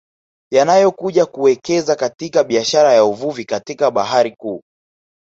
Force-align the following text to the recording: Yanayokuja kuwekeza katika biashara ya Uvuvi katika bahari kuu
Yanayokuja 0.51 1.25
kuwekeza 1.25 1.95
katika 1.95 2.43
biashara 2.43 2.93
ya 2.93 3.03
Uvuvi 3.05 3.45
katika 3.45 3.91
bahari 3.91 4.31
kuu 4.31 4.63